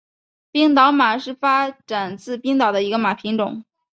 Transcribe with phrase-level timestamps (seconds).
[0.51, 3.63] 冰岛马是发展自冰岛的一个马品种。